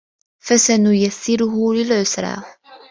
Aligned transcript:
فَسَنُيَسِّرُهُ 0.39 1.73
لِلعُسرى 1.73 2.43